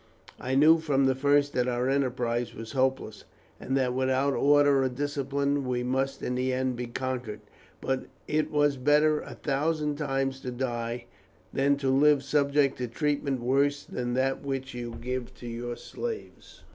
I 0.39 0.55
knew 0.55 0.79
from 0.79 1.05
the 1.05 1.13
first 1.13 1.53
that 1.53 1.67
our 1.67 1.87
enterprise 1.87 2.55
was 2.55 2.71
hopeless, 2.71 3.23
and 3.59 3.77
that 3.77 3.93
without 3.93 4.33
order 4.33 4.81
or 4.81 4.89
discipline 4.89 5.63
we 5.63 5.83
must 5.83 6.23
in 6.23 6.33
the 6.33 6.51
end 6.51 6.75
be 6.75 6.87
conquered; 6.87 7.41
but 7.81 8.07
it 8.27 8.49
was 8.49 8.77
better 8.77 9.19
a 9.21 9.35
thousand 9.35 9.97
times 9.99 10.39
to 10.39 10.49
die 10.49 11.05
than 11.53 11.77
to 11.77 11.91
live 11.91 12.23
subject 12.23 12.79
to 12.79 12.87
treatment 12.87 13.41
worse 13.41 13.83
than 13.83 14.15
that 14.15 14.41
which 14.43 14.73
you 14.73 14.97
give 14.99 15.35
to 15.35 15.45
your 15.45 15.75
slaves." 15.75 16.63